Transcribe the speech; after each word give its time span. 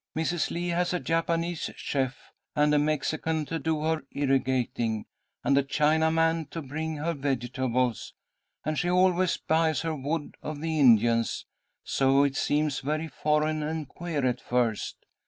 Mrs. 0.17 0.49
Lee 0.49 0.69
has 0.69 0.95
a 0.95 0.99
Japanese 0.99 1.69
chef, 1.75 2.17
and 2.55 2.73
a 2.73 2.79
Mexican 2.79 3.45
to 3.45 3.59
do 3.59 3.83
her 3.83 4.01
irrigating, 4.11 5.05
and 5.43 5.55
a 5.59 5.63
Chinaman 5.63 6.49
to 6.49 6.63
bring 6.63 6.95
her 6.95 7.13
vegetables, 7.13 8.15
and 8.65 8.79
she 8.79 8.89
always 8.89 9.37
buys 9.37 9.81
her 9.81 9.93
wood 9.95 10.37
of 10.41 10.59
the 10.59 10.79
Indians, 10.79 11.45
so 11.83 12.23
it 12.23 12.35
seems 12.35 12.79
very 12.79 13.09
foreign 13.09 13.61
and 13.61 13.87
queer 13.89 14.25
at 14.25 14.41
first. 14.41 14.97